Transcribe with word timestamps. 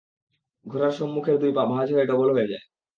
ঘোড়ার 0.65 0.93
সম্মুখের 0.99 1.35
দুই 1.41 1.51
পা 1.53 1.63
ভাঁজ 1.71 1.87
হয়ে 1.93 2.09
ডবল 2.11 2.29
হয়ে 2.35 2.49
যায়। 2.51 2.65